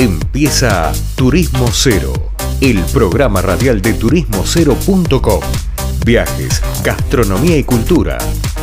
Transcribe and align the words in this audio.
Empieza 0.00 0.92
Turismo 1.16 1.66
Cero, 1.72 2.12
el 2.60 2.84
programa 2.92 3.42
radial 3.42 3.82
de 3.82 3.94
turismocero.com. 3.94 5.40
Viajes, 6.06 6.62
gastronomía 6.84 7.58
y 7.58 7.64
cultura, 7.64 8.16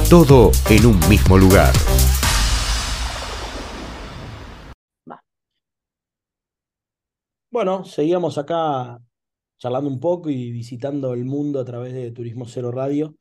todo 0.09 0.51
en 0.69 0.85
un 0.85 0.97
mismo 1.09 1.37
lugar. 1.37 1.73
Bueno, 7.51 7.83
seguíamos 7.83 8.37
acá 8.37 9.01
charlando 9.57 9.89
un 9.89 9.99
poco 9.99 10.29
y 10.29 10.51
visitando 10.53 11.13
el 11.13 11.25
mundo 11.25 11.59
a 11.59 11.65
través 11.65 11.91
de 11.91 12.11
Turismo 12.11 12.45
Cero 12.45 12.71
Radio. 12.71 13.17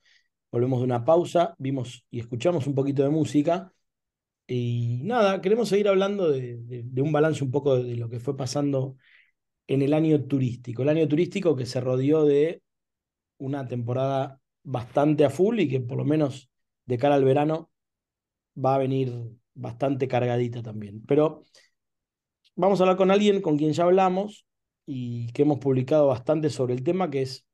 Volvemos 0.53 0.79
de 0.79 0.85
una 0.85 1.05
pausa, 1.05 1.57
vimos 1.59 2.07
y 2.13 2.21
escuchamos 2.21 2.69
un 2.69 2.77
poquito 2.77 3.03
de 3.03 3.09
música. 3.09 3.73
Y 4.47 5.01
nada, 5.05 5.41
queremos 5.41 5.69
seguir 5.69 5.89
hablando 5.89 6.31
de, 6.31 6.85
un 6.97 7.13
balance 7.13 7.43
un 7.43 7.51
poco 7.51 7.83
de, 7.83 7.97
lo 7.97 8.11
que 8.11 8.21
fue 8.21 8.37
pasando 8.37 8.97
en 9.67 9.83
el 9.83 9.95
año 9.95 10.25
turístico. 10.27 10.83
El 10.83 10.91
año 10.91 11.09
turístico 11.09 11.57
que 11.57 11.67
se 11.67 11.81
rodeó 11.81 12.25
de 12.25 12.63
una 13.39 13.67
temporada 13.67 14.41
bastante 14.63 15.25
a 15.25 15.31
full 15.31 15.61
y 15.61 15.69
que 15.69 15.81
por 15.81 15.99
lo 15.99 16.05
menos 16.05 16.51
de 16.87 16.99
cara 16.99 17.15
al 17.15 17.25
verano 17.25 17.71
va 18.57 18.75
a 18.75 18.79
venir 18.79 19.13
bastante 19.55 20.09
cargadita 20.09 20.63
también. 20.63 21.03
Pero 21.07 21.43
vamos 22.55 22.81
a 22.81 22.85
hablar 22.85 22.97
con 22.99 23.11
alguien 23.11 23.41
con 23.41 23.57
quien 23.57 23.73
ya 23.73 23.85
hablamos 23.85 24.47
y 24.87 25.33
que 25.33 25.43
hemos 25.43 25.59
publicado 25.59 26.09
bastante 26.09 26.51
sobre 26.51 26.75
el 26.75 26.83
tema, 26.83 27.11
que 27.11 27.23
es 27.23 27.47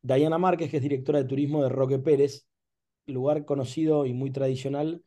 Dayana 0.00 0.38
Márquez, 0.38 0.70
que 0.70 0.78
es 0.78 0.82
directora 0.82 1.18
de 1.22 1.28
turismo 1.28 1.62
de 1.62 1.68
Roque 1.68 1.98
Pérez, 1.98 2.46
lugar 3.06 3.44
conocido 3.44 4.06
y 4.06 4.14
muy 4.14 4.30
tradicional 4.30 5.02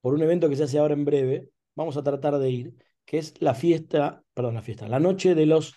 por 0.00 0.14
un 0.14 0.22
evento 0.22 0.48
que 0.48 0.56
se 0.56 0.64
hace 0.64 0.78
ahora 0.78 0.94
en 0.94 1.04
breve. 1.04 1.48
Vamos 1.74 1.96
a 1.96 2.02
tratar 2.02 2.38
de 2.38 2.50
ir, 2.50 2.74
que 3.04 3.18
es 3.18 3.40
la 3.40 3.54
fiesta, 3.54 4.22
perdón, 4.34 4.54
la 4.54 4.62
fiesta, 4.62 4.88
la 4.88 5.00
noche 5.00 5.34
de 5.34 5.46
los 5.46 5.74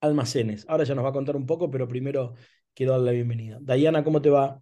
almacenes. 0.00 0.64
Ahora 0.68 0.84
ya 0.84 0.94
nos 0.94 1.04
va 1.04 1.10
a 1.10 1.14
contar 1.14 1.36
un 1.36 1.46
poco, 1.46 1.70
pero 1.70 1.88
primero 1.88 2.34
quiero 2.74 2.92
darle 2.92 3.06
la 3.06 3.12
bienvenida. 3.12 3.58
Dayana, 3.60 4.04
¿cómo 4.04 4.20
te 4.20 4.30
va? 4.30 4.60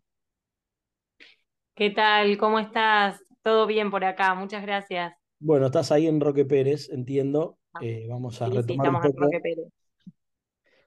¿Qué 1.75 1.91
tal? 1.91 2.39
¿Cómo 2.39 2.61
estás? 2.61 3.21
Todo 3.43 3.67
bien 3.67 3.91
por 3.91 4.05
acá, 4.05 4.35
muchas 4.35 4.63
gracias. 4.63 5.13
Bueno, 5.41 5.67
estás 5.67 5.91
ahí 5.93 6.07
en 6.07 6.21
Roque 6.21 6.45
Pérez, 6.45 6.89
entiendo. 6.91 7.59
Ah, 7.73 7.81
eh, 7.83 8.07
vamos 8.09 8.41
a 8.41 8.49
retomar 8.49 8.89
un 8.89 8.95
poco. 8.95 9.21
Roque 9.21 9.41
Pérez. 9.41 9.67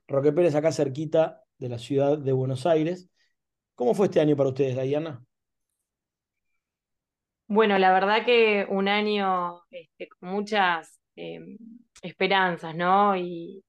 Roque 0.07 0.31
Pérez, 0.31 0.55
acá 0.55 0.71
cerquita 0.71 1.43
de 1.57 1.69
la 1.69 1.77
ciudad 1.77 2.17
de 2.17 2.31
Buenos 2.31 2.65
Aires. 2.65 3.09
¿Cómo 3.75 3.93
fue 3.93 4.07
este 4.07 4.21
año 4.21 4.35
para 4.35 4.49
ustedes, 4.49 4.75
Dayana? 4.75 5.23
Bueno, 7.47 7.77
la 7.77 7.93
verdad 7.93 8.25
que 8.25 8.65
un 8.69 8.87
año 8.89 9.61
este, 9.71 10.09
con 10.09 10.29
muchas 10.29 10.99
em, 11.15 11.57
esperanzas, 12.01 12.75
¿no? 12.75 13.15
Y, 13.15 13.63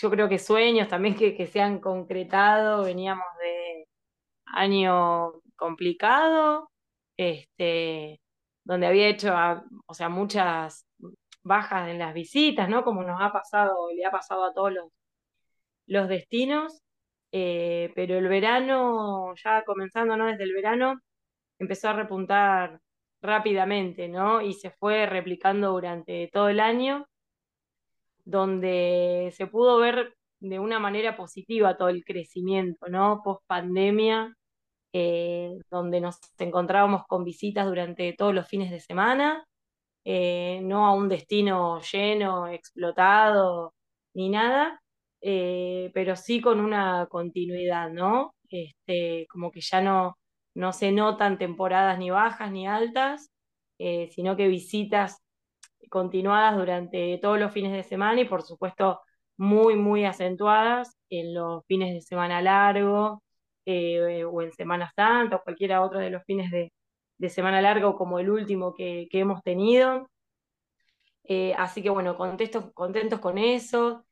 yo 0.00 0.10
creo 0.10 0.28
que 0.28 0.38
sueños 0.38 0.88
también 0.88 1.16
que, 1.16 1.34
que 1.34 1.46
se 1.46 1.60
han 1.60 1.80
concretado. 1.80 2.84
Veníamos 2.84 3.24
de 3.40 3.86
año 4.46 5.32
complicado, 5.56 6.70
este, 7.16 8.20
donde 8.64 8.86
había 8.86 9.08
hecho, 9.08 9.34
o 9.86 9.94
sea, 9.94 10.08
muchas 10.08 10.86
bajas 11.42 11.88
en 11.90 11.98
las 11.98 12.14
visitas, 12.14 12.68
¿no? 12.68 12.84
Como 12.84 13.02
nos 13.02 13.20
ha 13.20 13.32
pasado, 13.32 13.74
le 13.94 14.04
ha 14.06 14.10
pasado 14.10 14.44
a 14.44 14.52
todos 14.54 14.72
los, 14.72 14.86
los 15.86 16.08
destinos, 16.08 16.82
eh, 17.32 17.92
pero 17.94 18.18
el 18.18 18.28
verano, 18.28 19.34
ya 19.42 19.64
comenzando, 19.64 20.16
¿no? 20.16 20.26
Desde 20.26 20.44
el 20.44 20.54
verano, 20.54 21.00
empezó 21.60 21.90
a 21.90 21.92
repuntar 21.94 22.80
rápidamente, 23.22 24.08
¿no? 24.08 24.40
Y 24.40 24.54
se 24.54 24.70
fue 24.70 25.06
replicando 25.06 25.72
durante 25.72 26.28
todo 26.32 26.48
el 26.48 26.60
año, 26.60 27.06
donde 28.24 29.32
se 29.36 29.46
pudo 29.46 29.78
ver 29.78 30.14
de 30.40 30.58
una 30.58 30.78
manera 30.78 31.16
positiva 31.16 31.76
todo 31.76 31.90
el 31.90 32.04
crecimiento, 32.04 32.88
¿no? 32.88 33.22
Post 33.22 33.42
pandemia, 33.46 34.34
eh, 34.92 35.58
donde 35.70 36.00
nos 36.00 36.18
encontrábamos 36.38 37.06
con 37.06 37.24
visitas 37.24 37.66
durante 37.66 38.12
todos 38.14 38.34
los 38.34 38.48
fines 38.48 38.70
de 38.70 38.80
semana, 38.80 39.44
eh, 40.04 40.60
no 40.62 40.86
a 40.86 40.94
un 40.94 41.08
destino 41.08 41.80
lleno, 41.82 42.48
explotado, 42.48 43.74
ni 44.14 44.30
nada, 44.30 44.80
eh, 45.20 45.90
pero 45.94 46.16
sí 46.16 46.40
con 46.40 46.60
una 46.60 47.06
continuidad, 47.10 47.90
¿no? 47.90 48.34
Este, 48.48 49.26
como 49.30 49.50
que 49.50 49.60
ya 49.60 49.80
no, 49.82 50.18
no 50.60 50.72
se 50.72 50.92
notan 50.92 51.38
temporadas 51.38 51.98
ni 51.98 52.10
bajas 52.10 52.52
ni 52.52 52.66
altas, 52.66 53.30
sino 54.10 54.36
que 54.36 54.48
visitas 54.48 55.22
continuadas 55.88 56.56
durante 56.56 57.18
todos 57.18 57.38
los 57.40 57.52
fines 57.52 57.72
de 57.72 57.82
semana 57.82 58.20
y 58.20 58.26
por 58.26 58.42
supuesto 58.42 59.00
muy, 59.38 59.76
muy 59.76 60.04
acentuadas 60.04 60.98
en 61.08 61.34
los 61.34 61.64
fines 61.66 61.94
de 61.94 62.02
semana 62.02 62.42
largo, 62.42 63.22
eh, 63.66 64.24
o 64.24 64.42
en 64.42 64.52
Semana 64.52 64.90
Santa 64.96 65.36
o 65.36 65.42
cualquiera 65.44 65.82
otro 65.82 66.00
de 66.00 66.10
los 66.10 66.24
fines 66.24 66.50
de, 66.50 66.72
semana 67.28 67.60
largo 67.60 67.96
como 67.96 68.18
el 68.18 68.30
último 68.30 68.74
que, 68.74 69.08
hemos 69.12 69.42
tenido. 69.42 70.08
Eh, 71.24 71.54
así 71.56 71.82
que 71.82 71.90
bueno, 71.90 72.16
contentos, 72.16 72.72
contentos 72.74 73.20
con 73.20 73.38
eso, 73.38 74.04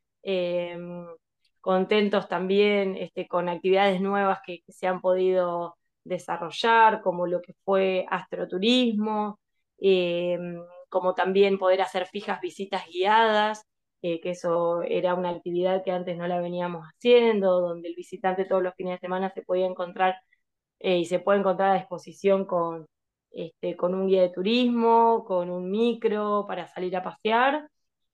contentos 1.60 2.28
también 2.28 2.96
este, 2.96 3.26
con 3.28 3.48
actividades 3.48 4.00
nuevas 4.00 4.40
que, 4.46 4.62
se 4.68 4.86
han 4.86 5.00
podido 5.00 5.76
desarrollar, 6.08 7.00
como 7.02 7.26
lo 7.26 7.40
que 7.42 7.54
fue 7.64 8.06
astroturismo, 8.10 9.38
em, 9.78 10.60
como 10.88 11.14
también 11.14 11.58
poder 11.58 11.82
hacer 11.82 12.06
fijas 12.06 12.40
visitas 12.40 12.84
guiadas 12.86 13.64
eh, 14.02 14.20
que 14.20 14.30
eso 14.30 14.82
era 14.82 15.14
una 15.14 15.30
actividad 15.30 15.82
que 15.84 15.90
antes 15.90 16.16
no 16.16 16.28
la 16.28 16.40
veníamos 16.40 16.84
haciendo, 16.86 17.60
donde 17.60 17.88
el 17.88 17.96
visitante 17.96 18.44
todos 18.44 18.62
los 18.62 18.74
fines 18.74 18.94
de 18.94 19.00
semana 19.00 19.30
se 19.30 19.42
podía 19.42 19.66
encontrar 19.66 20.16
eh, 20.80 20.98
y 20.98 21.04
se 21.06 21.18
puede 21.20 21.40
encontrar 21.40 21.70
a 21.72 21.78
disposición 21.78 22.44
con, 22.46 22.86
este, 23.32 23.76
con 23.76 23.94
un 23.94 24.06
guía 24.08 24.22
de 24.22 24.30
turismo, 24.30 25.24
con 25.26 25.50
un 25.50 25.70
micro 25.70 26.46
para 26.46 26.68
salir 26.68 26.96
a 26.96 27.02
pasear. 27.02 27.68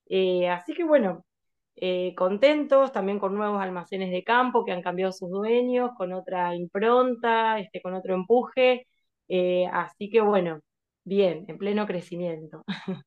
Eh, 0.06 0.48
así 0.48 0.74
que 0.74 0.84
bueno, 0.84 1.24
contentos 2.16 2.92
también 2.92 3.18
con 3.18 3.34
nuevos 3.34 3.60
almacenes 3.60 4.10
de 4.10 4.24
campo 4.24 4.64
que 4.64 4.72
han 4.72 4.82
cambiado 4.82 5.12
sus 5.12 5.30
dueños, 5.30 5.90
con 5.96 6.12
otra 6.12 6.54
impronta, 6.54 7.58
este, 7.58 7.80
con 7.80 7.94
otro 7.94 8.14
empuje. 8.14 8.86
así 9.72 10.10
que 10.10 10.20
bueno, 10.20 10.60
bien, 11.04 11.44
en 11.48 11.58
pleno 11.58 11.86
crecimiento. 11.86 12.64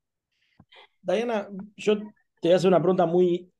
Diana, 1.01 1.49
yo 1.77 1.97
te 1.97 2.03
voy 2.43 2.51
a 2.53 2.55
hacer 2.57 2.67
una 2.67 2.81
pregunta 2.81 3.05
muy 3.05 3.51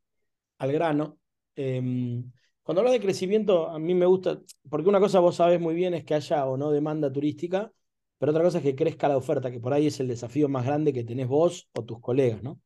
al 0.60 0.72
grano. 0.72 1.18
Em, 1.56 2.32
cuando 2.64 2.82
hablas 2.82 2.94
de 2.94 3.02
crecimiento, 3.02 3.70
a 3.70 3.80
mí 3.80 3.94
me 3.94 4.06
gusta, 4.06 4.40
porque 4.70 4.90
una 4.90 5.00
cosa 5.00 5.20
vos 5.20 5.36
sabes 5.36 5.60
muy 5.60 5.76
bien 5.76 5.94
es 5.94 6.04
que 6.04 6.16
haya 6.16 6.46
o 6.46 6.58
no 6.58 6.72
demanda 6.72 7.12
turística, 7.12 7.72
pero 8.18 8.32
otra 8.32 8.44
cosa 8.44 8.60
es 8.60 8.64
que 8.64 8.76
crezca 8.76 9.08
la 9.08 9.18
oferta, 9.18 9.52
que 9.52 9.60
por 9.60 9.74
ahí 9.74 9.88
es 9.88 10.00
el 10.00 10.08
desafío 10.08 10.50
más 10.50 10.66
grande 10.66 10.94
que 10.94 11.04
tenés 11.04 11.28
vos 11.28 11.70
o 11.74 11.84
tus 11.86 12.02
colegas, 12.02 12.44
¿no? 12.44 12.60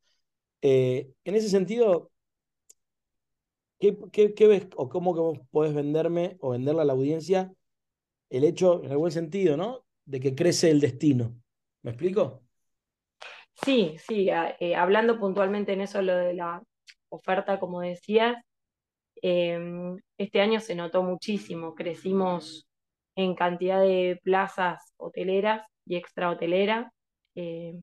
Eh, 0.62 1.12
en 1.24 1.34
ese 1.34 1.48
sentido, 1.48 2.11
¿qué, 3.82 4.46
ves 4.46 4.68
o 4.76 4.88
cómo 4.88 5.14
que 5.14 5.20
vos 5.20 5.38
podés 5.50 5.74
venderme 5.74 6.36
o 6.40 6.50
venderle 6.50 6.82
a 6.82 6.84
la 6.84 6.92
audiencia 6.92 7.52
el 8.30 8.44
hecho, 8.44 8.82
en 8.84 8.96
buen 8.96 9.12
sentido, 9.12 9.56
¿no? 9.56 9.84
De 10.04 10.20
que 10.20 10.34
crece 10.34 10.70
el 10.70 10.80
destino. 10.80 11.34
¿Me 11.82 11.90
explico? 11.90 12.42
Sí, 13.64 13.96
sí, 13.98 14.28
eh, 14.30 14.74
hablando 14.74 15.18
puntualmente 15.18 15.72
en 15.72 15.82
eso, 15.82 16.00
lo 16.00 16.16
de 16.16 16.34
la 16.34 16.62
oferta, 17.10 17.58
como 17.58 17.80
decías, 17.80 18.36
em, 19.20 19.96
este 20.16 20.40
año 20.40 20.60
se 20.60 20.74
notó 20.74 21.02
muchísimo, 21.02 21.74
crecimos 21.74 22.66
en 23.16 23.34
cantidad 23.34 23.80
de 23.80 24.18
plazas 24.22 24.94
hoteleras 24.96 25.66
y 25.86 25.96
extra 25.96 26.30
hotelera. 26.30 26.92
Em, 27.34 27.82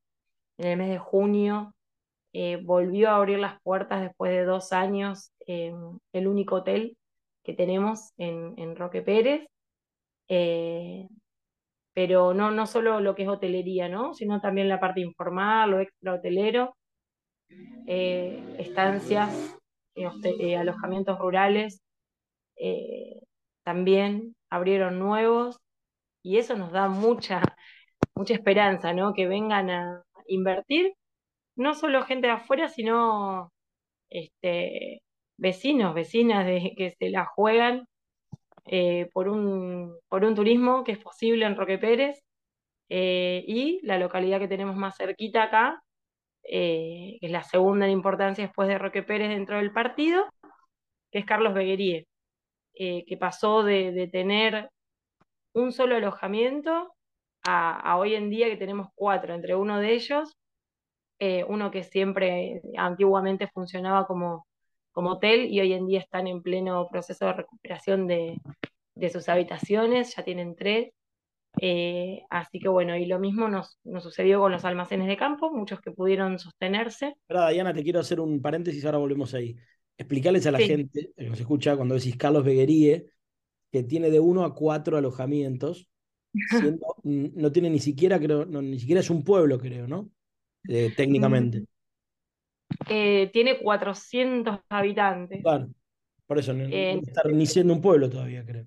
en 0.57 0.67
el 0.67 0.77
mes 0.77 0.89
de 0.89 0.97
junio 0.97 1.73
eh, 2.33 2.59
volvió 2.63 3.09
a 3.09 3.15
abrir 3.15 3.39
las 3.39 3.61
puertas 3.61 4.01
después 4.01 4.31
de 4.31 4.43
dos 4.45 4.71
años 4.71 5.31
el 5.47 6.27
único 6.27 6.57
hotel 6.57 6.95
que 7.43 7.53
tenemos 7.53 8.11
en, 8.17 8.53
en 8.57 8.75
Roque 8.75 9.01
Pérez. 9.01 9.47
Eh, 10.27 11.07
pero 11.93 12.33
no, 12.33 12.51
no 12.51 12.67
solo 12.67 12.99
lo 13.01 13.15
que 13.15 13.23
es 13.23 13.29
hotelería, 13.29 13.89
¿no? 13.89 14.13
sino 14.13 14.39
también 14.39 14.69
la 14.69 14.79
parte 14.79 15.01
informal, 15.01 15.71
lo 15.71 15.79
extra 15.79 16.13
hotelero, 16.13 16.75
eh, 17.87 18.41
estancias, 18.59 19.57
eh, 19.95 20.57
alojamientos 20.57 21.17
rurales, 21.19 21.81
también 23.63 24.35
abrieron 24.49 24.99
nuevos 24.99 25.59
y 26.21 26.37
eso 26.37 26.55
nos 26.57 26.71
da 26.71 26.89
mucha, 26.89 27.41
mucha 28.15 28.33
esperanza, 28.33 28.93
¿no? 28.93 29.13
Que 29.13 29.27
vengan 29.27 29.69
a 29.69 30.03
invertir, 30.27 30.93
no 31.59 31.75
solo 31.75 32.03
gente 32.03 32.27
de 32.27 32.33
afuera, 32.33 32.69
sino 32.69 33.51
este, 34.09 35.01
vecinos, 35.37 35.93
vecinas 35.93 36.45
que 36.45 36.95
se 36.97 37.09
la 37.09 37.25
juegan 37.25 37.85
eh, 38.65 39.09
por, 39.13 39.27
un, 39.27 39.97
por 40.09 40.23
un 40.23 40.35
turismo 40.35 40.83
que 40.85 40.93
es 40.93 40.99
posible 40.99 41.45
en 41.45 41.57
Roque 41.57 41.77
Pérez 41.77 42.21
eh, 42.89 43.43
y 43.45 43.81
la 43.83 43.99
localidad 43.99 44.39
que 44.39 44.47
tenemos 44.47 44.77
más 44.77 44.97
cerquita 44.97 45.43
acá, 45.43 45.83
que 46.43 47.19
es 47.21 47.31
la 47.31 47.43
segunda 47.43 47.85
en 47.85 47.91
importancia 47.91 48.45
después 48.45 48.69
de 48.69 48.77
Roque 48.77 49.03
Pérez 49.03 49.29
dentro 49.29 49.57
del 49.57 49.73
partido, 49.73 50.25
que 51.11 51.19
es 51.19 51.25
Carlos 51.25 51.53
Beguerie, 51.53 52.07
que 52.73 53.17
pasó 53.19 53.63
de, 53.63 54.09
tener 54.11 54.69
un 55.53 55.73
solo 55.73 55.97
alojamiento 55.97 56.93
a, 57.45 57.97
hoy 57.97 58.15
en 58.15 58.29
día 58.29 58.47
que 58.47 58.57
tenemos 58.57 58.87
cuatro, 58.95 59.33
entre 59.33 59.55
uno 59.55 59.79
de 59.79 59.93
ellos, 59.93 60.39
uno 61.47 61.71
que 61.71 61.83
siempre 61.83 62.61
antiguamente 62.77 63.47
funcionaba 63.47 64.07
como, 64.07 64.47
como 64.91 65.11
hotel 65.11 65.47
y 65.51 65.59
hoy 65.59 65.73
en 65.73 65.87
día 65.87 65.99
están 65.99 66.27
en 66.27 66.41
pleno 66.41 66.87
proceso 66.89 67.25
de 67.25 67.33
recuperación 67.33 68.07
de, 68.07 68.37
de 68.95 69.09
sus 69.09 69.29
habitaciones, 69.29 70.15
ya 70.15 70.23
tienen 70.23 70.55
tres. 70.55 70.91
Eh, 71.61 72.21
así 72.29 72.59
que 72.59 72.69
bueno, 72.69 72.95
y 72.95 73.05
lo 73.05 73.19
mismo 73.19 73.49
nos, 73.49 73.79
nos, 73.83 74.03
sucedió 74.03 74.39
con 74.39 74.51
los 74.51 74.65
almacenes 74.65 75.07
de 75.07 75.17
campo, 75.17 75.51
muchos 75.51 75.81
que 75.81 75.91
pudieron 75.91 76.37
sostenerse. 76.37 77.15
Pero 77.27 77.49
Diana, 77.49 77.73
te 77.73 77.83
quiero 77.83 77.99
hacer 77.99 78.19
un 78.19 78.41
paréntesis, 78.41 78.85
ahora 78.85 78.99
volvemos 78.99 79.33
ahí. 79.33 79.55
Explicarles 79.97 80.45
a 80.47 80.51
la 80.51 80.59
gente 80.59 81.11
que 81.17 81.29
nos 81.29 81.39
escucha 81.39 81.75
cuando 81.75 81.95
decís 81.95 82.15
Carlos 82.15 82.45
Beguerie, 82.45 83.07
que 83.71 83.83
tiene 83.83 84.09
de 84.09 84.19
uno 84.19 84.45
a 84.45 84.53
cuatro 84.53 84.97
alojamientos, 84.97 85.89
no 87.03 87.51
tiene 87.51 87.69
ni 87.69 87.79
siquiera, 87.79 88.19
creo, 88.19 88.45
no, 88.45 88.61
ni 88.61 88.79
siquiera 88.79 89.01
es 89.01 89.09
un 89.09 89.23
pueblo, 89.23 89.59
creo, 89.59 89.87
¿no? 89.87 90.09
Eh, 90.67 90.93
técnicamente. 90.95 91.65
Eh, 92.87 93.29
tiene 93.33 93.59
400 93.59 94.59
habitantes. 94.69 95.41
Claro, 95.41 95.69
por 96.25 96.37
eso 96.37 96.53
no, 96.53 96.65
está 96.65 97.23
ni 97.29 97.45
siendo 97.45 97.73
un 97.73 97.81
pueblo 97.81 98.09
todavía, 98.09 98.45
creo. 98.45 98.65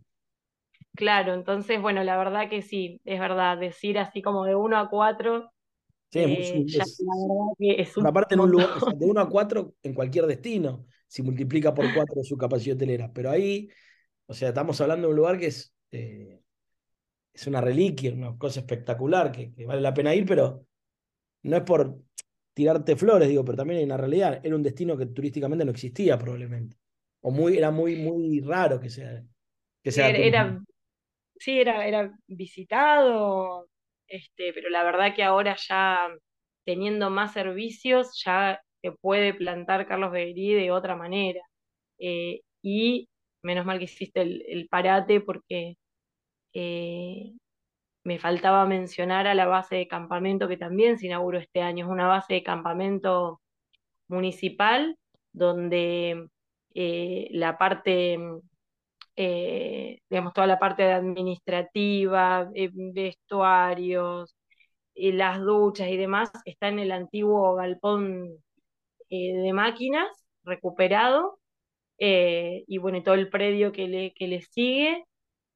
Claro, 0.94 1.34
entonces, 1.34 1.80
bueno, 1.80 2.04
la 2.04 2.18
verdad 2.18 2.50
que 2.50 2.60
sí, 2.60 3.00
es 3.04 3.18
verdad, 3.18 3.56
decir 3.58 3.98
así 3.98 4.20
como 4.20 4.44
de 4.44 4.54
uno 4.54 4.76
a 4.78 4.90
cuatro. 4.90 5.50
Sí, 6.10 6.18
es, 6.20 7.00
un 7.96 8.06
Aparte, 8.06 8.34
en 8.34 8.40
un 8.40 8.50
lugar, 8.50 8.68
de 8.94 9.06
uno 9.06 9.20
a 9.20 9.28
cuatro 9.30 9.74
en 9.82 9.94
cualquier 9.94 10.26
destino, 10.26 10.84
si 11.06 11.22
multiplica 11.22 11.72
por 11.72 11.86
cuatro 12.06 12.22
su 12.22 12.36
capacidad 12.36 12.76
hotelera. 12.76 13.10
Pero 13.10 13.30
ahí, 13.30 13.70
o 14.26 14.34
sea, 14.34 14.48
estamos 14.48 14.78
hablando 14.82 15.08
de 15.08 15.10
un 15.12 15.16
lugar 15.16 15.38
que 15.38 15.46
es, 15.46 15.74
eh, 15.90 16.42
es 17.32 17.46
una 17.46 17.62
reliquia, 17.62 18.12
una 18.12 18.36
cosa 18.36 18.60
espectacular, 18.60 19.32
que, 19.32 19.52
vale 19.64 19.80
la 19.80 19.94
pena 19.94 20.14
ir, 20.14 20.26
pero 20.26 20.66
no 21.42 21.56
es 21.56 21.62
por 21.62 21.98
tirarte 22.54 22.96
flores, 22.96 23.28
digo, 23.28 23.44
pero 23.44 23.56
también 23.56 23.78
hay 23.78 23.84
una 23.84 23.96
realidad. 23.96 24.40
Era 24.44 24.56
un 24.56 24.62
destino 24.62 24.96
que 24.96 25.06
turísticamente 25.06 25.64
no 25.64 25.70
existía 25.70 26.18
probablemente. 26.18 26.76
O 27.20 27.30
muy, 27.30 27.56
era 27.56 27.70
muy, 27.70 27.96
muy 27.96 28.40
raro 28.40 28.80
que 28.80 28.90
sea. 28.90 29.22
Que 29.82 29.90
sea 29.90 30.10
era, 30.10 30.60
sí, 31.36 31.58
era, 31.60 31.86
era 31.86 32.16
visitado, 32.26 33.68
este, 34.06 34.52
pero 34.52 34.70
la 34.70 34.84
verdad 34.84 35.14
que 35.14 35.22
ahora 35.22 35.56
ya 35.56 36.08
teniendo 36.64 37.10
más 37.10 37.32
servicios, 37.32 38.22
ya 38.24 38.60
se 38.80 38.92
puede 38.92 39.34
plantar 39.34 39.86
Carlos 39.86 40.12
Beguerí 40.12 40.54
de 40.54 40.70
otra 40.70 40.96
manera. 40.96 41.40
Eh, 41.98 42.40
y 42.62 43.08
menos 43.42 43.66
mal 43.66 43.78
que 43.78 43.84
hiciste 43.84 44.22
el, 44.22 44.68
parate 44.68 45.20
porque 45.20 45.76
eh, 46.54 47.32
me 48.04 48.18
faltaba 48.18 48.66
mencionar 48.66 49.26
a 49.26 49.34
la 49.34 49.46
base 49.46 49.76
de 49.76 49.88
campamento 49.88 50.48
que 50.48 50.56
también 50.56 50.98
se 50.98 51.06
inauguró 51.06 51.38
este 51.38 51.62
año. 51.62 51.86
Es 51.86 51.90
una 51.90 52.08
base 52.08 52.34
de 52.34 52.42
campamento 52.42 53.40
municipal 54.08 54.98
donde 55.32 56.28
eh, 56.74 57.28
la 57.32 57.58
parte 57.58 58.18
eh, 59.16 60.00
digamos, 60.10 60.32
toda 60.32 60.46
la 60.46 60.58
parte 60.58 60.90
administrativa, 60.92 62.50
eh, 62.54 62.70
vestuarios, 62.72 64.34
las 64.94 65.40
duchas 65.40 65.88
y 65.88 65.96
demás, 65.96 66.30
está 66.44 66.68
en 66.68 66.78
el 66.78 66.92
antiguo 66.92 67.54
galpón 67.54 68.28
de 69.10 69.52
máquinas, 69.52 70.08
recuperado, 70.44 71.38
y 71.98 72.78
bueno, 72.78 73.02
todo 73.02 73.14
el 73.14 73.28
predio 73.30 73.72
que 73.72 73.88
le, 73.88 74.14
que 74.14 74.26
le 74.28 74.42
sigue 74.42 75.04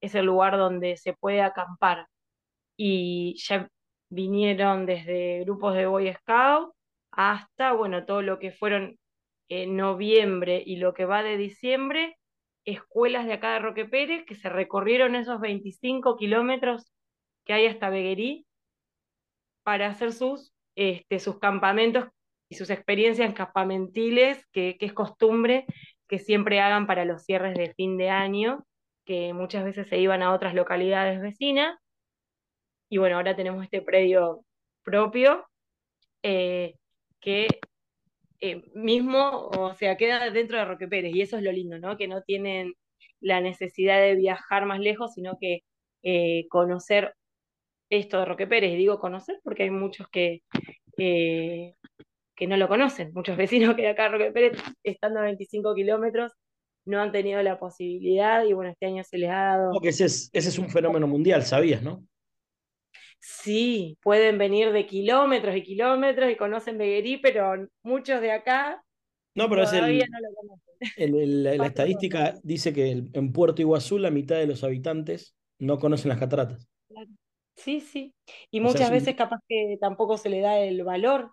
es 0.01 0.15
el 0.15 0.27
lugar 0.27 0.57
donde 0.59 0.97
se 0.97 1.15
puede 1.15 1.43
acampar. 1.43 2.07
Y 2.77 3.35
ya 3.39 3.69
vinieron 4.11 4.87
desde 4.87 5.45
grupos 5.45 5.75
de 5.75 5.87
Boy 5.87 6.13
Scout 6.13 6.73
hasta, 7.11 7.73
bueno, 7.73 8.05
todo 8.05 8.23
lo 8.23 8.39
que 8.39 8.53
fueron 8.53 8.99
en 9.49 9.77
noviembre 9.77 10.63
y 10.65 10.77
lo 10.77 10.93
que 10.95 11.05
va 11.05 11.23
de 11.23 11.37
diciembre, 11.37 12.17
escuelas 12.65 13.27
de 13.27 13.35
acá 13.35 13.55
de 13.55 13.61
Roque 13.61 13.85
Pérez 13.87 14.25
que 14.27 14.35
se 14.35 14.49
recorrieron 14.49 15.15
esos 15.15 15.41
25 15.41 16.17
kilómetros 16.17 16.93
que 17.45 17.53
hay 17.53 17.67
hasta 17.67 17.91
Beguerí 17.91 18.47
para 19.63 19.89
hacer 19.89 20.13
sus, 20.13 20.53
este, 20.75 21.19
sus 21.19 21.39
campamentos 21.39 22.07
y 22.49 22.57
sus 22.57 22.71
experiencias 22.71 23.35
campamentiles, 23.35 24.47
que, 24.53 24.77
que 24.79 24.87
es 24.87 24.93
costumbre 24.93 25.67
que 26.09 26.19
siempre 26.19 26.61
hagan 26.61 26.87
para 26.87 27.05
los 27.05 27.25
cierres 27.25 27.57
de 27.57 27.75
fin 27.75 27.97
de 27.97 28.11
año, 28.11 28.65
que 29.05 29.33
muchas 29.33 29.65
veces 29.65 29.89
se 29.89 29.99
iban 29.99 30.23
a 30.23 30.33
otras 30.33 30.55
localidades 30.55 31.21
vecinas. 31.21 31.79
Y 32.89 32.99
bueno, 32.99 33.17
ahora 33.17 33.35
tenemos 33.35 33.65
este 33.65 33.83
predio 33.83 34.45
propio 34.83 35.45
eh, 36.23 36.75
que 37.21 37.49
eh, 38.41 38.63
mismo, 38.75 39.49
o 39.49 39.75
sea, 39.75 39.97
queda 39.97 40.31
dentro 40.31 40.59
de 40.59 40.65
Roque 40.65 40.89
Pérez, 40.89 41.15
y 41.15 41.23
eso 41.23 41.37
es 41.37 41.43
lo 41.43 41.53
lindo, 41.53 41.79
¿no? 41.79 41.97
Que 41.97 42.09
no 42.09 42.23
tienen 42.23 42.75
la 43.21 43.41
necesidad 43.41 44.01
de 44.01 44.15
viajar 44.15 44.67
más 44.67 44.81
lejos, 44.81 45.15
sino 45.15 45.39
que 45.41 45.61
eh, 46.03 46.47
conocer 46.49 47.15
esto 47.91 48.19
de 48.19 48.25
Roque 48.27 48.47
Pérez. 48.47 48.77
digo 48.77 48.99
conocer 48.99 49.41
porque 49.43 49.65
hay 49.65 49.71
muchos 49.71 50.09
que, 50.09 50.43
que 50.97 52.47
no 52.47 52.57
lo 52.57 52.69
conocen, 52.69 53.13
muchos 53.15 53.37
vecinos 53.37 53.75
que 53.75 53.83
de 53.83 53.89
acá 53.89 54.09
Roque 54.09 54.31
Pérez, 54.33 54.63
estando 54.85 55.21
a 55.21 55.25
25 55.25 55.75
kilómetros, 55.75 56.33
no 56.85 57.01
han 57.01 57.11
tenido 57.11 57.43
la 57.43 57.59
posibilidad, 57.59 58.45
y 58.45 58.53
bueno, 58.53 58.71
este 58.71 58.87
año 58.87 59.03
se 59.03 59.19
les 59.19 59.31
ha 59.31 59.57
dado... 59.57 59.73
ese 59.83 60.05
es, 60.05 60.31
ese 60.33 60.49
es 60.51 60.59
un 60.59 60.69
fenómeno 60.69 61.09
mundial, 61.09 61.43
¿sabías, 61.43 61.83
no? 61.83 62.05
Sí, 63.29 63.99
pueden 64.03 64.39
venir 64.39 64.71
de 64.71 64.87
kilómetros 64.87 65.57
y 65.57 65.63
kilómetros 65.65 66.31
y 66.31 66.37
conocen 66.37 66.79
Beguerí, 66.79 67.17
pero 67.17 67.55
muchos 67.83 68.21
de 68.21 68.31
acá 68.31 68.85
no, 69.35 69.51
pero 69.51 69.65
todavía 69.65 70.07
no 70.09 70.19
lo 70.21 70.35
conocen. 70.35 71.43
la, 71.43 71.67
estadística 71.67 72.35
dice 72.45 72.73
que 72.73 73.05
en 73.13 73.33
Puerto 73.33 73.61
Iguazú 73.63 73.99
la 73.99 74.13
mitad 74.13 74.37
de 74.37 74.47
los 74.47 74.63
habitantes 74.63 75.35
no 75.59 75.81
conocen 75.81 76.09
las 76.11 76.19
cataratas. 76.19 76.69
Sí, 77.57 77.81
sí. 77.81 78.15
Y 78.53 78.61
muchas 78.61 78.93
veces 78.93 79.17
capaz 79.17 79.41
que 79.49 79.77
tampoco 79.81 80.19
se 80.19 80.29
le 80.29 80.41
da 80.41 80.61
el 80.61 80.85
valor 80.85 81.33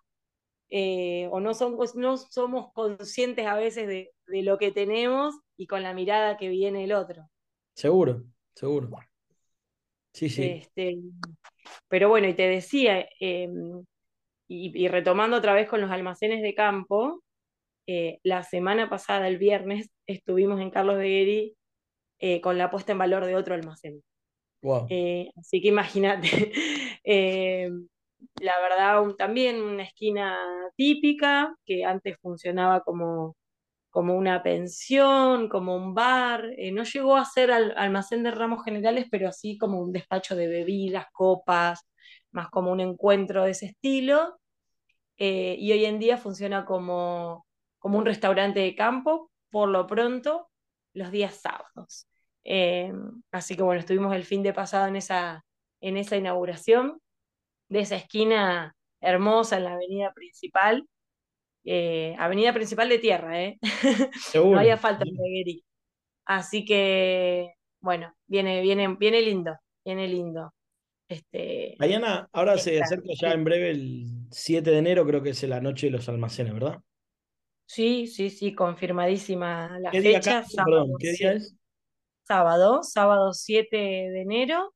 eh, 0.71 1.29
o 1.31 1.39
no, 1.39 1.53
son, 1.53 1.77
no 1.93 2.17
somos 2.17 2.73
conscientes 2.73 3.45
a 3.45 3.55
veces 3.55 3.87
de, 3.87 4.11
de, 4.25 4.41
lo 4.41 4.57
que 4.57 4.71
tenemos 4.71 5.35
y 5.55 5.67
con 5.67 5.83
la 5.83 5.93
mirada 5.93 6.37
que 6.37 6.49
viene 6.49 6.85
el 6.85 6.93
otro. 6.93 7.29
Seguro, 7.75 8.23
seguro. 8.55 8.89
Sí, 10.13 10.29
sí. 10.29 10.43
Este, 10.43 10.97
pero 11.87 12.09
bueno, 12.09 12.27
y 12.27 12.33
te 12.33 12.47
decía, 12.47 13.07
em, 13.19 13.83
y, 14.47 14.87
retomando 14.87 15.37
otra 15.37 15.53
vez 15.53 15.67
con 15.67 15.81
los 15.81 15.91
almacenes 15.91 16.41
de 16.41 16.53
campo, 16.53 17.23
eh, 17.87 18.19
la 18.23 18.43
semana 18.43 18.89
pasada, 18.89 19.27
el 19.27 19.37
viernes, 19.37 19.89
estuvimos 20.07 20.61
en 20.61 20.69
Carlos 20.69 20.97
de 20.97 21.09
Gueri 21.09 21.55
eh, 22.19 22.41
con 22.41 22.57
la 22.57 22.69
puesta 22.71 22.91
en 22.91 22.99
valor 22.99 23.25
de 23.25 23.35
otro 23.35 23.55
almacén. 23.55 24.03
Eh, 24.89 25.29
así 25.35 25.61
que 25.61 25.67
imagínate, 25.69 26.53
la 28.41 28.59
verdad, 28.61 29.03
también 29.17 29.61
una 29.61 29.83
esquina 29.83 30.37
típica 30.77 31.55
que 31.65 31.83
antes 31.83 32.17
funcionaba 32.21 32.81
como 32.81 33.35
como 33.93 34.15
una 34.15 34.41
pensión, 34.41 35.49
como 35.49 35.75
un 35.75 35.93
bar. 35.93 36.47
Eh, 36.57 36.71
no 36.71 36.83
llegó 36.83 37.15
a 37.15 37.25
ser 37.25 37.51
almacén 37.51 38.23
de 38.23 38.31
ramos 38.31 38.63
generales, 38.65 39.05
pero 39.11 39.29
así 39.29 39.55
como 39.59 39.79
un 39.79 39.93
despacho 39.93 40.35
de 40.35 40.47
bebidas, 40.47 41.05
copas, 41.13 41.87
más 42.31 42.49
como 42.49 42.71
un 42.71 42.79
encuentro 42.79 43.43
de 43.43 43.51
ese 43.51 43.67
estilo. 43.67 44.39
Eh, 45.17 45.57
y 45.59 45.71
hoy 45.73 45.85
en 45.85 45.99
día 45.99 46.17
funciona 46.17 46.65
como, 46.65 47.45
como 47.77 47.99
un 47.99 48.05
restaurante 48.05 48.61
de 48.61 48.75
campo, 48.75 49.31
por 49.51 49.69
lo 49.69 49.85
pronto, 49.85 50.49
los 50.93 51.11
días 51.11 51.35
sábados. 51.35 52.07
Eh, 52.43 52.91
así 53.31 53.55
que 53.55 53.61
bueno, 53.61 53.79
estuvimos 53.79 54.15
el 54.15 54.23
fin 54.25 54.41
de 54.41 54.53
pasado 54.53 54.87
en 54.87 54.95
esa, 54.95 55.45
en 55.81 55.97
esa 55.97 56.17
inauguración 56.17 56.99
de 57.69 57.81
esa 57.81 57.95
esquina 57.97 58.75
hermosa 59.01 59.57
en 59.57 59.65
la 59.65 59.73
avenida 59.73 60.13
principal, 60.13 60.87
eh, 61.63 62.15
avenida 62.17 62.53
principal 62.53 62.89
de 62.89 62.99
tierra, 62.99 63.41
¿eh? 63.41 63.59
no 64.35 64.59
había 64.59 64.77
falta 64.77 65.05
de 65.05 65.61
Así 66.25 66.63
que, 66.63 67.53
bueno, 67.81 68.13
viene, 68.27 68.61
viene, 68.61 68.95
viene 68.95 69.21
lindo, 69.21 69.57
viene 69.83 70.07
lindo. 70.07 70.53
Este, 71.07 71.75
ahora 72.31 72.57
se 72.57 72.81
acerca 72.81 73.09
ya 73.19 73.33
en 73.33 73.43
breve 73.43 73.71
el 73.71 74.05
7 74.31 74.71
de 74.71 74.77
enero, 74.77 75.05
creo 75.05 75.21
que 75.21 75.31
es 75.31 75.43
la 75.43 75.61
noche 75.61 75.87
de 75.87 75.91
los 75.91 76.07
almacenes, 76.07 76.53
¿verdad? 76.53 76.79
Sí, 77.65 78.07
sí, 78.07 78.29
sí, 78.29 78.53
confirmadísima 78.53 79.77
la 79.79 79.91
fecha. 79.91 80.43
sábado, 80.43 80.87
¿qué 80.99 81.11
día 81.11 81.33
es? 81.33 81.55
Sábado, 82.23 82.83
sábado 82.83 83.33
7 83.33 83.77
de 83.77 84.21
enero. 84.21 84.73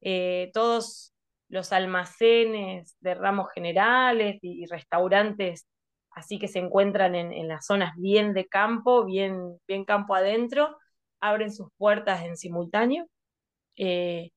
Eh, 0.00 0.50
todos 0.52 1.12
los 1.48 1.72
almacenes 1.72 2.96
de 3.00 3.14
ramos 3.14 3.48
generales 3.54 4.38
y, 4.42 4.66
restaurantes 4.66 5.66
así 6.14 6.38
que 6.38 6.48
se 6.48 6.58
encuentran 6.58 7.14
en, 7.14 7.48
las 7.48 7.66
zonas 7.66 7.94
bien 7.96 8.34
de 8.34 8.46
campo, 8.46 9.04
bien, 9.04 9.58
bien 9.66 9.84
campo 9.84 10.14
adentro, 10.14 10.76
abren 11.20 11.52
sus 11.52 11.68
puertas 11.76 12.24
en 12.24 12.36
simultáneo, 12.36 13.06
eh, 13.76 14.30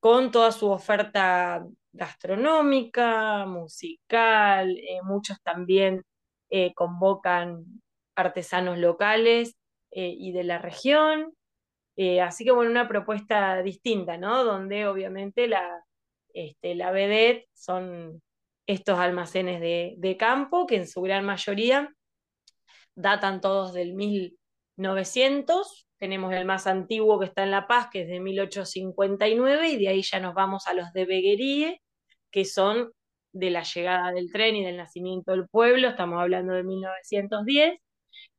con 0.00 0.30
toda 0.30 0.52
su 0.52 0.70
oferta 0.70 1.64
gastronómica, 1.92 3.46
musical, 3.46 4.76
eh, 4.78 5.00
muchos 5.04 5.40
también 5.42 6.04
eh, 6.50 6.74
convocan 6.74 7.64
artesanos 8.16 8.78
locales 8.78 9.56
y 9.92 10.32
de 10.32 10.44
la 10.44 10.58
región. 10.58 11.34
así 12.22 12.44
que 12.44 12.52
bueno, 12.52 12.70
una 12.70 12.88
propuesta 12.88 13.62
distinta, 13.62 14.16
¿no? 14.18 14.44
Donde 14.44 14.86
obviamente 14.86 15.48
la, 15.48 15.84
este, 16.32 16.74
la 16.76 16.92
son 17.54 18.22
estos 18.70 18.98
almacenes 19.00 19.60
de, 19.60 20.16
campo 20.16 20.66
que 20.66 20.76
en 20.76 20.86
su 20.86 21.02
gran 21.02 21.24
mayoría 21.24 21.92
datan 22.94 23.40
todos 23.40 23.72
del 23.72 23.94
1900. 23.94 25.86
Tenemos 25.98 26.32
el 26.32 26.44
más 26.44 26.66
antiguo 26.68 27.18
que 27.18 27.26
está 27.26 27.42
en 27.42 27.50
La 27.50 27.66
Paz, 27.66 27.88
que 27.90 28.02
es 28.02 28.08
de 28.08 28.20
1859, 28.20 29.70
y 29.70 29.76
de 29.76 29.88
ahí 29.88 30.02
ya 30.02 30.20
nos 30.20 30.34
vamos 30.34 30.68
a 30.68 30.74
los 30.74 30.92
de 30.92 31.04
Begueríe, 31.04 31.82
que 32.30 32.44
son 32.44 32.92
de 33.32 33.50
la 33.50 33.64
llegada 33.64 34.12
del 34.12 34.30
tren 34.32 34.54
y 34.56 34.64
del 34.64 34.76
nacimiento 34.76 35.32
del 35.32 35.48
pueblo, 35.48 35.88
estamos 35.88 36.20
hablando 36.20 36.52
de 36.54 36.62
1910, 36.62 37.78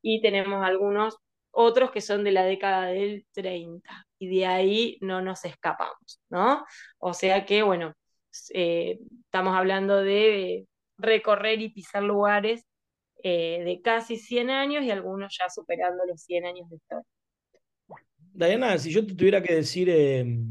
y 0.00 0.22
tenemos 0.22 0.64
algunos 0.64 1.18
otros 1.50 1.90
que 1.90 2.00
son 2.00 2.24
de 2.24 2.32
la 2.32 2.44
década 2.44 2.86
del 2.86 3.26
30 3.32 4.06
y 4.18 4.38
de 4.38 4.46
ahí 4.46 4.98
no 5.02 5.20
nos 5.20 5.44
escapamos, 5.44 6.20
¿no? 6.30 6.64
O 6.98 7.12
sea 7.12 7.44
que, 7.44 7.62
bueno, 7.62 7.94
eh, 8.54 8.98
estamos 9.24 9.56
hablando 9.56 10.02
de 10.02 10.66
recorrer 10.98 11.60
y 11.60 11.70
pisar 11.70 12.02
lugares 12.02 12.64
eh, 13.22 13.62
de 13.64 13.80
casi 13.82 14.16
100 14.16 14.50
años 14.50 14.84
y 14.84 14.90
algunos 14.90 15.36
ya 15.38 15.48
superando 15.48 16.04
los 16.06 16.22
100 16.22 16.44
años 16.46 16.68
de 16.70 16.76
historia. 16.76 17.06
Diana, 18.34 18.78
si 18.78 18.90
yo 18.90 19.06
te 19.06 19.14
tuviera 19.14 19.42
que 19.42 19.54
decir, 19.54 19.90
em, 19.90 20.50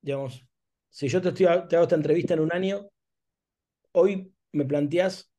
digamos, 0.00 0.44
si 0.90 1.08
yo 1.08 1.20
te, 1.22 1.28
estoy, 1.28 1.46
te 1.68 1.76
hago 1.76 1.84
esta 1.84 1.96
entrevista 1.96 2.34
en 2.34 2.40
un 2.40 2.52
año, 2.52 2.88
hoy 3.92 4.32
me 4.52 4.64
planteas 4.64 5.32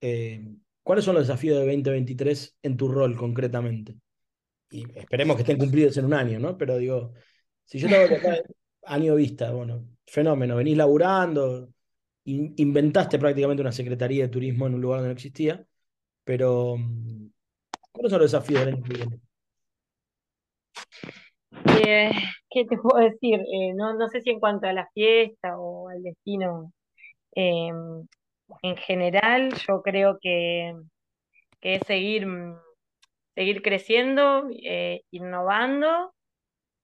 em, 0.00 0.60
¿Cuáles 0.84 1.06
son 1.06 1.14
los 1.14 1.26
desafíos 1.26 1.58
de 1.58 1.64
2023 1.64 2.58
en 2.62 2.76
tu 2.76 2.88
rol 2.88 3.16
concretamente? 3.16 3.96
Y 4.70 4.84
esperemos 4.98 5.34
que 5.34 5.42
estén 5.42 5.56
cumplidos 5.56 5.96
en 5.96 6.04
un 6.04 6.12
año, 6.12 6.38
¿no? 6.38 6.58
Pero 6.58 6.76
digo, 6.76 7.14
si 7.64 7.78
yo 7.78 7.88
te 7.88 7.96
hago 7.96 8.14
acá 8.16 8.42
año 8.86 9.14
vista, 9.14 9.50
bueno, 9.52 9.84
fenómeno, 10.06 10.56
venís 10.56 10.76
laburando, 10.76 11.68
inventaste 12.24 13.18
prácticamente 13.18 13.60
una 13.60 13.72
secretaría 13.72 14.24
de 14.24 14.30
turismo 14.30 14.66
en 14.66 14.74
un 14.74 14.80
lugar 14.80 14.98
donde 14.98 15.08
no 15.08 15.14
existía, 15.14 15.64
pero 16.24 16.76
mm, 16.76 17.26
¿cuáles 17.92 18.10
son 18.10 18.20
los 18.20 18.32
desafíos 18.32 18.64
del 18.64 18.74
año 18.74 18.82
que 18.82 18.94
viene? 18.94 19.20
Eh, 21.86 22.10
¿Qué 22.50 22.64
te 22.64 22.76
puedo 22.78 23.02
decir? 23.04 23.40
Eh, 23.40 23.74
no, 23.74 23.94
no 23.94 24.08
sé 24.08 24.20
si 24.20 24.30
en 24.30 24.40
cuanto 24.40 24.66
a 24.66 24.72
la 24.72 24.88
fiesta 24.94 25.58
o 25.58 25.88
al 25.88 26.02
destino 26.02 26.72
eh, 27.36 27.70
en 28.62 28.76
general, 28.76 29.54
yo 29.66 29.82
creo 29.82 30.18
que, 30.20 30.74
es 31.60 31.80
seguir, 31.86 32.26
seguir 33.34 33.62
creciendo, 33.62 34.48
eh, 34.62 35.02
innovando, 35.10 36.13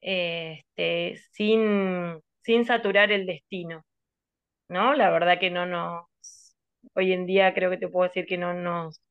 este, 0.00 1.16
sin, 1.32 2.20
sin 2.42 2.64
saturar 2.64 3.12
el 3.12 3.26
destino. 3.26 3.84
¿No? 4.68 4.94
La 4.94 5.10
verdad 5.10 5.40
que 5.40 5.50
no 5.50 5.66
nos, 5.66 6.06
hoy 6.94 7.12
en 7.12 7.26
día 7.26 7.54
creo 7.54 7.70
que 7.70 7.78
te 7.78 7.88
puedo 7.88 8.08
decir 8.08 8.26
que 8.26 8.38
no 8.38 8.54
nos, 8.54 9.02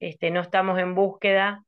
este, 0.00 0.30
no 0.30 0.40
estamos 0.40 0.78
en 0.78 0.94
búsqueda 0.94 1.64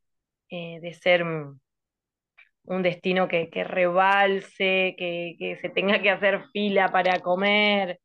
eh, 0.51 0.81
de 0.81 0.95
ser 0.95 1.25
un 1.25 2.83
destino 2.83 3.29
que, 3.29 3.51
que 3.51 3.65
rebalse, 3.65 4.95
que, 4.99 5.37
que, 5.39 5.57
se 5.61 5.69
tenga 5.71 6.01
que 6.03 6.11
hacer 6.11 6.45
fila 6.53 6.91
para 6.93 7.21
comer, 7.21 8.01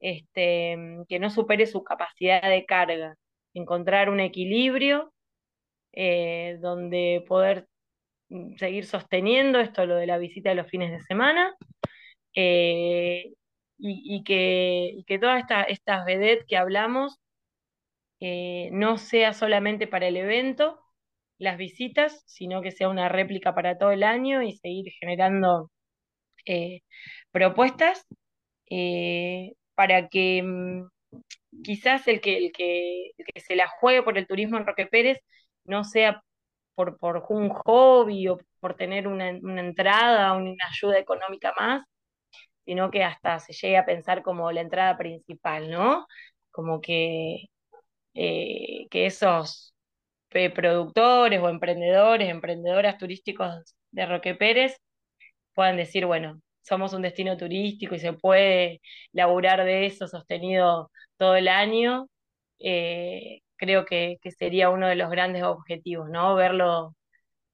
este, 0.00 0.76
que 1.08 1.18
no 1.18 1.30
supere 1.30 1.66
su 1.66 1.84
capacidad 1.84 2.42
de 2.42 2.66
carga, 2.66 3.16
encontrar 3.54 4.10
un 4.10 4.20
equilibrio 4.20 5.12
eh, 5.92 6.58
donde 6.60 7.24
poder 7.28 7.68
seguir 8.56 8.86
sosteniendo 8.86 9.60
esto, 9.60 9.86
lo 9.86 9.96
de 9.96 10.06
la 10.06 10.18
visita 10.18 10.50
de 10.50 10.56
los 10.56 10.68
fines 10.68 10.90
de 10.90 11.02
semana, 11.02 11.54
eh, 12.34 13.32
y, 13.78 14.22
que, 14.24 15.02
que, 15.06 15.18
todas 15.18 15.44
estas 15.68 16.04
vedettes 16.06 16.46
que 16.46 16.56
hablamos 16.56 17.18
eh, 18.20 18.70
no 18.72 18.96
sea 18.98 19.32
solamente 19.32 19.86
para 19.88 20.06
el 20.08 20.16
evento, 20.16 20.80
las 21.38 21.58
visitas, 21.58 22.22
sino 22.26 22.62
que 22.62 22.70
sea 22.70 22.88
una 22.88 23.08
réplica 23.08 23.54
para 23.54 23.78
todo 23.78 23.90
el 23.92 24.04
año 24.04 24.42
y 24.42 24.52
seguir 24.56 24.92
generando 25.00 25.70
propuestas 27.32 28.06
para 29.74 30.08
que 30.08 30.42
mm, 30.42 30.88
quizás 31.62 32.06
el 32.08 32.20
que, 32.20 32.36
el, 32.38 32.52
que, 32.52 33.12
que 33.34 33.40
se 33.40 33.56
la 33.56 33.68
juegue 33.68 34.02
por 34.02 34.18
el 34.18 34.26
turismo 34.26 34.58
en 34.58 34.66
Roque 34.66 34.86
Pérez 34.86 35.18
no 35.64 35.84
sea 35.84 36.22
por, 36.74 36.98
por 36.98 37.24
un 37.30 37.50
hobby 37.50 38.28
o 38.28 38.38
por 38.60 38.76
tener 38.76 39.08
una, 39.08 39.28
entrada, 39.30 40.32
una 40.34 40.54
ayuda 40.70 40.98
económica 40.98 41.52
más, 41.58 41.84
sino 42.64 42.90
que 42.90 43.04
hasta 43.04 43.38
se 43.40 43.52
llegue 43.54 43.78
a 43.78 43.86
pensar 43.86 44.22
como 44.22 44.52
la 44.52 44.62
entrada 44.62 44.96
principal, 44.98 45.70
¿no? 45.70 46.06
Como 46.50 46.80
que, 46.80 47.46
eh, 48.14 48.86
que 48.90 49.06
esos 49.06 49.74
productores 50.54 51.40
o 51.40 51.48
emprendedores, 51.48 52.28
emprendedoras 52.30 52.98
turísticos 52.98 53.74
de 53.90 54.06
Roque 54.06 54.34
Pérez 54.34 54.76
puedan 55.54 55.76
decir, 55.76 56.06
bueno, 56.06 56.40
somos 56.62 56.92
un 56.94 57.02
destino 57.02 57.36
turístico 57.36 57.94
y 57.94 58.00
se 58.00 58.12
puede 58.14 58.80
laburar 59.12 59.64
de 59.64 59.86
eso 59.86 60.08
sostenido 60.08 60.90
todo 61.16 61.36
el 61.36 61.48
año, 61.48 62.08
eh, 62.60 63.40
creo 63.62 63.84
que, 63.84 64.18
sería 64.36 64.70
uno 64.70 64.88
de 64.88 64.96
los 64.96 65.08
grandes 65.08 65.44
objetivos, 65.44 66.10
¿no? 66.10 66.34
Verlo, 66.34 66.96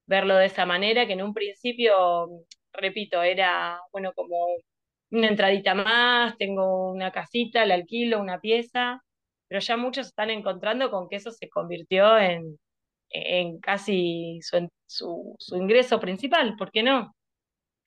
verlo 0.06 0.36
de 0.36 0.46
esa 0.46 0.64
manera, 0.64 1.06
que 1.06 1.12
en 1.12 1.22
un 1.22 1.34
principio, 1.34 2.30
repito, 2.72 3.22
era, 3.22 3.78
bueno, 3.92 4.14
como 4.14 4.46
una 5.10 5.28
entradita 5.28 5.74
más, 5.74 6.38
tengo 6.38 6.92
una 6.92 7.12
casita, 7.12 7.66
la 7.66 7.74
alquilo, 7.74 8.20
una 8.20 8.40
pieza, 8.40 9.02
pero 9.48 9.60
ya 9.60 9.76
muchos 9.76 10.06
están 10.06 10.30
encontrando 10.30 10.90
con 10.90 11.08
que 11.10 11.16
eso 11.16 11.30
se 11.30 11.50
convirtió 11.50 12.18
en, 12.18 12.58
en 13.10 13.60
casi 13.60 14.40
su, 14.40 14.66
su, 14.86 15.36
su 15.38 15.56
ingreso 15.56 16.00
principal, 16.00 16.56
¿por 16.56 16.70
qué 16.72 16.82
no? 16.82 17.14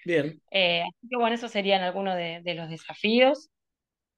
Bien. 0.06 0.40
Eh, 0.52 0.84
así 0.84 1.10
que 1.10 1.18
bueno, 1.18 1.36
esos 1.36 1.52
serían 1.52 1.82
algunos 1.82 2.16
de, 2.16 2.54
los 2.54 2.70
desafíos. 2.70 3.50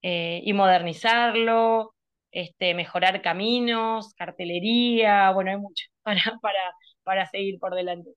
Eh, 0.01 0.41
y 0.43 0.51
modernizarlo, 0.51 1.92
este, 2.33 2.73
mejorar 2.73 3.21
caminos, 3.21 4.13
cartelería, 4.15 5.31
bueno, 5.31 5.51
hay 5.51 5.57
mucho 5.57 5.85
para, 6.03 6.21
para, 6.41 6.59
para 7.03 7.29
seguir 7.29 7.59
por 7.59 7.75
delante. 7.75 8.11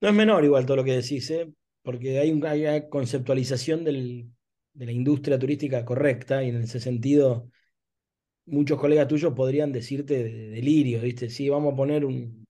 No 0.00 0.08
es 0.08 0.14
menor 0.14 0.44
igual 0.44 0.66
todo 0.66 0.78
lo 0.78 0.84
que 0.84 0.96
decís, 0.96 1.30
¿eh? 1.30 1.52
porque 1.82 2.18
hay 2.18 2.32
una 2.32 2.88
conceptualización 2.88 3.84
de 3.84 4.26
la 4.74 4.92
industria 4.92 5.38
turística 5.38 5.84
correcta 5.84 6.42
y 6.42 6.48
en 6.48 6.62
ese 6.62 6.80
sentido 6.80 7.48
muchos 8.46 8.78
colegas 8.78 9.06
tuyos 9.06 9.32
podrían 9.34 9.70
decirte 9.70 10.24
de 10.24 10.50
delirio, 10.50 11.00
¿viste? 11.00 11.30
Sí, 11.30 11.48
vamos 11.48 11.74
a 11.74 11.76
poner 11.76 12.04
un... 12.04 12.44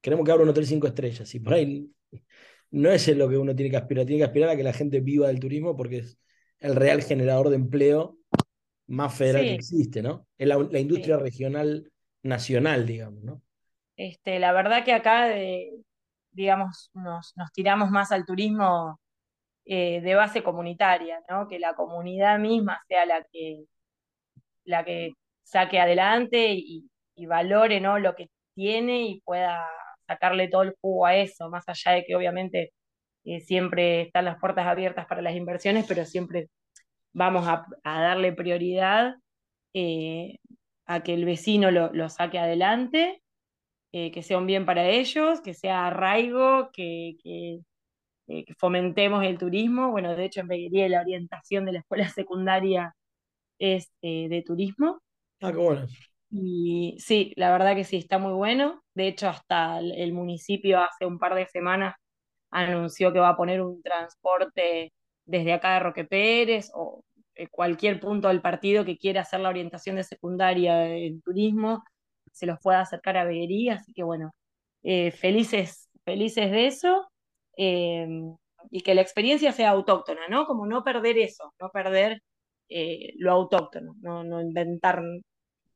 Queremos 0.00 0.24
que 0.24 0.32
abra 0.32 0.44
un 0.44 0.50
hotel 0.50 0.66
cinco 0.66 0.86
estrellas 0.86 1.34
y 1.34 1.40
por 1.40 1.54
ahí 1.54 1.90
no 2.70 2.90
es 2.90 3.08
lo 3.16 3.28
que 3.28 3.36
uno 3.36 3.54
tiene 3.54 3.70
que 3.70 3.76
aspirar, 3.76 4.06
tiene 4.06 4.20
que 4.20 4.24
aspirar 4.24 4.50
a 4.50 4.56
que 4.56 4.62
la 4.62 4.72
gente 4.72 5.00
viva 5.00 5.28
del 5.28 5.40
turismo 5.40 5.76
porque 5.76 5.98
es 5.98 6.18
el 6.60 6.76
real 6.76 7.02
generador 7.02 7.50
de 7.50 7.56
empleo 7.56 8.16
más 8.88 9.16
federal 9.16 9.42
que 9.42 9.54
existe, 9.54 10.02
¿no? 10.02 10.26
Es 10.38 10.48
la, 10.48 10.78
industria 10.78 11.16
regional 11.16 11.90
nacional, 12.22 12.86
digamos, 12.86 13.22
¿no? 13.22 13.42
Este, 13.96 14.38
la 14.38 14.52
verdad 14.52 14.84
que 14.84 14.92
acá, 14.92 15.34
digamos, 16.30 16.90
nos, 16.94 17.34
tiramos 17.52 17.90
más 17.90 18.12
al 18.12 18.26
turismo 18.26 19.00
eh, 19.64 20.00
de 20.00 20.14
base 20.14 20.42
comunitaria, 20.42 21.20
¿no? 21.28 21.48
Que 21.48 21.58
la 21.58 21.74
comunidad 21.74 22.38
misma 22.38 22.80
sea 22.88 23.06
la 23.06 23.24
que, 23.32 23.64
la 24.64 24.84
que 24.84 25.12
saque 25.42 25.80
adelante 25.80 26.52
y, 26.52 26.90
y 27.16 27.26
valore 27.26 27.80
¿no? 27.80 27.98
lo 27.98 28.14
que 28.14 28.30
tiene 28.54 29.02
y 29.02 29.20
pueda 29.22 29.66
sacarle 30.06 30.48
todo 30.48 30.62
el 30.62 30.76
jugo 30.80 31.06
a 31.06 31.16
eso, 31.16 31.48
más 31.50 31.68
allá 31.68 31.92
de 31.92 32.04
que 32.04 32.14
obviamente 32.14 32.72
eh, 33.24 33.40
siempre 33.40 34.02
están 34.02 34.26
las 34.26 34.38
puertas 34.38 34.66
abiertas 34.66 35.06
para 35.06 35.22
las 35.22 35.34
inversiones, 35.34 35.86
pero 35.88 36.04
siempre 36.04 36.48
vamos 37.16 37.48
a, 37.48 37.66
darle 37.82 38.32
prioridad 38.32 39.16
eh, 39.74 40.36
a 40.84 41.02
que 41.02 41.14
el 41.14 41.24
vecino 41.24 41.70
lo, 41.70 42.08
saque 42.10 42.38
adelante, 42.38 43.22
eh, 43.92 44.12
que 44.12 44.22
sea 44.22 44.38
un 44.38 44.46
bien 44.46 44.66
para 44.66 44.86
ellos, 44.88 45.40
que 45.40 45.54
sea 45.54 45.86
arraigo, 45.86 46.70
que, 46.72 47.16
eh, 48.28 48.44
que 48.44 48.54
fomentemos 48.58 49.24
el 49.24 49.38
turismo. 49.38 49.90
Bueno, 49.90 50.14
de 50.14 50.26
hecho 50.26 50.40
en 50.40 50.48
Beguería 50.48 50.88
la 50.90 51.00
orientación 51.00 51.64
de 51.64 51.72
la 51.72 51.78
escuela 51.80 52.08
secundaria 52.14 52.94
es 53.58 53.90
eh, 54.02 54.28
de 54.28 54.42
turismo. 54.42 55.00
Ah, 55.40 55.52
qué 55.52 55.58
bueno. 55.58 55.86
Y 56.30 56.96
sí, 56.98 57.32
la 57.36 57.50
verdad 57.50 57.74
que 57.74 57.84
sí, 57.84 57.96
está 57.96 58.18
muy 58.18 58.32
bueno. 58.32 58.82
De 58.94 59.08
hecho, 59.08 59.28
hasta 59.28 59.78
el 59.78 60.12
municipio 60.12 60.80
hace 60.80 61.06
un 61.06 61.18
par 61.18 61.34
de 61.34 61.46
semanas 61.46 61.94
anunció 62.50 63.12
que 63.12 63.20
va 63.20 63.30
a 63.30 63.36
poner 63.36 63.62
un 63.62 63.82
transporte 63.82 64.92
desde 65.24 65.52
acá 65.52 65.74
de 65.74 65.80
Roque 65.80 66.04
Pérez 66.04 66.70
o 66.74 67.02
cualquier 67.50 68.00
punto 68.00 68.28
del 68.28 68.42
partido 68.42 68.84
que 68.84 68.98
quiera 68.98 69.22
hacer 69.22 69.40
la 69.40 69.48
orientación 69.50 69.96
de 69.96 70.04
secundaria 70.04 70.86
en 70.86 71.20
turismo, 71.22 71.84
se 72.32 72.46
los 72.46 72.58
pueda 72.60 72.80
acercar 72.80 73.16
a 73.16 73.24
Beguería. 73.24 73.74
Así 73.76 73.92
que 73.92 74.02
bueno, 74.02 74.34
eh, 74.82 75.10
felices, 75.12 75.90
felices 76.04 76.50
de 76.50 76.66
eso. 76.66 77.08
Eh, 77.56 78.06
y 78.70 78.82
que 78.82 78.94
la 78.94 79.02
experiencia 79.02 79.52
sea 79.52 79.70
autóctona, 79.70 80.28
¿no? 80.28 80.46
Como 80.46 80.66
no 80.66 80.84
perder 80.84 81.18
eso, 81.18 81.54
no 81.60 81.70
perder 81.70 82.22
eh, 82.68 83.14
lo 83.18 83.32
autóctono, 83.32 83.94
no, 84.00 84.24
no 84.24 84.40
inventar 84.40 85.02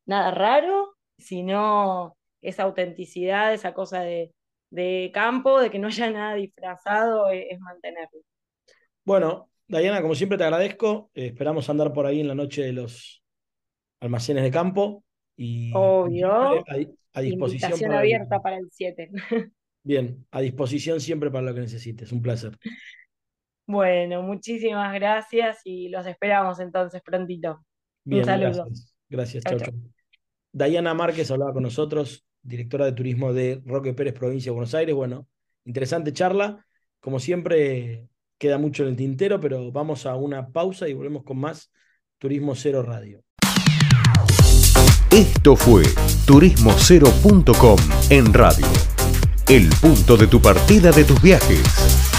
nada 0.05 0.31
raro, 0.31 0.95
sino 1.17 2.17
esa 2.41 2.63
autenticidad, 2.63 3.53
esa 3.53 3.73
cosa 3.73 4.01
de, 4.01 4.33
campo, 5.13 5.59
de 5.59 5.69
que 5.71 5.79
no 5.79 5.87
haya 5.87 6.09
nada 6.11 6.35
disfrazado, 6.35 7.29
es, 7.29 7.59
mantenerlo. 7.59 8.21
Bueno, 9.03 9.49
Diana, 9.79 10.01
como 10.01 10.15
siempre 10.15 10.37
te 10.37 10.43
agradezco. 10.43 11.09
esperamos 11.13 11.69
andar 11.69 11.93
por 11.93 12.05
ahí 12.05 12.19
en 12.19 12.27
la 12.27 12.35
noche 12.35 12.63
de 12.63 12.73
los 12.73 13.23
almacenes 14.01 14.43
de 14.43 14.51
campo. 14.51 15.03
Y 15.37 15.71
Obvio. 15.73 16.63
A, 17.13 17.21
disposición. 17.21 17.93
abierta 17.93 18.41
para 18.41 18.57
el 18.57 18.67
7. 18.71 19.09
Bien, 19.83 20.25
a 20.31 20.41
disposición 20.41 20.99
siempre 20.99 21.31
para 21.31 21.45
lo 21.45 21.53
que 21.53 21.61
necesites. 21.61 22.11
Un 22.11 22.21
placer. 22.21 22.57
Bueno, 23.65 24.21
muchísimas 24.21 24.93
gracias 24.93 25.61
y 25.63 25.89
los 25.89 26.05
esperamos 26.05 26.59
entonces 26.59 27.01
prontito. 27.01 27.65
Un 28.05 28.25
saludo. 28.25 28.67
Gracias, 29.09 29.43
chao, 29.43 29.57
chao. 29.57 29.73
Dayana 30.51 30.93
Márquez 30.93 31.31
hablaba 31.31 31.53
con 31.53 31.63
nosotros, 31.63 32.25
directora 32.41 32.85
de 32.85 32.91
turismo 32.91 33.33
de 33.33 33.61
Roque 33.65 33.93
Pérez, 33.93 34.13
provincia 34.13 34.49
de 34.49 34.55
Buenos 34.55 34.75
Aires. 34.75 34.93
Bueno, 34.93 35.27
interesante 35.63 36.11
charla. 36.11 36.65
Como 36.99 37.19
siempre, 37.19 38.09
queda 38.41 38.57
mucho 38.57 38.81
en 38.81 38.89
el 38.89 38.95
tintero, 38.95 39.39
pero 39.39 39.71
vamos 39.71 40.07
a 40.07 40.15
una 40.15 40.47
pausa 40.47 40.89
y 40.89 40.93
volvemos 40.93 41.23
con 41.23 41.37
más 41.37 41.71
Turismo 42.17 42.55
Cero 42.55 42.81
Radio. 42.81 43.23
Esto 45.11 45.55
fue 45.55 45.83
turismocero.com 46.25 47.77
en 48.09 48.33
radio. 48.33 48.65
El 49.47 49.69
punto 49.79 50.17
de 50.17 50.25
tu 50.25 50.41
partida 50.41 50.91
de 50.91 51.03
tus 51.03 51.21
viajes. 51.21 52.10